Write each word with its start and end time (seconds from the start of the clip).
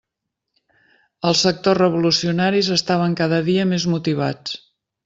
Els 1.31 1.43
sectors 1.47 1.81
revolucionaris 1.81 2.73
estaven 2.79 3.17
cada 3.23 3.45
dia 3.53 3.71
més 3.77 3.89
motivats. 3.97 4.61